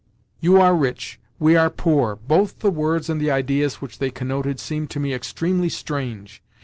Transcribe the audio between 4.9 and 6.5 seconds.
me extremely strange.